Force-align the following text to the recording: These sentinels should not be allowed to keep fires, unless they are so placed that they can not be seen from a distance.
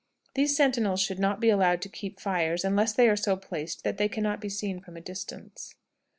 These 0.33 0.57
sentinels 0.57 0.99
should 0.99 1.19
not 1.19 1.39
be 1.39 1.51
allowed 1.51 1.79
to 1.83 1.87
keep 1.87 2.19
fires, 2.19 2.65
unless 2.65 2.91
they 2.91 3.07
are 3.07 3.15
so 3.15 3.37
placed 3.37 3.83
that 3.83 3.99
they 3.99 4.09
can 4.09 4.23
not 4.23 4.41
be 4.41 4.49
seen 4.49 4.79
from 4.79 4.97
a 4.97 4.99
distance. 5.01 5.75